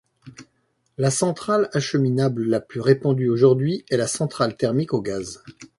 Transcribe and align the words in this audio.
La 0.97 1.11
centrale 1.11 1.69
acheminable 1.73 2.45
la 2.45 2.59
plus 2.59 2.81
répandue 2.81 3.29
aujourd'hui 3.29 3.85
est 3.91 3.97
la 3.97 4.07
centrale 4.07 4.57
thermique 4.57 4.95
au 4.95 5.01
gaz. 5.03 5.43